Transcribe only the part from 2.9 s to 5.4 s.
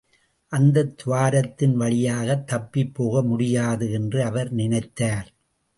போக முடியாது என்று அவர் நினைத்தார்.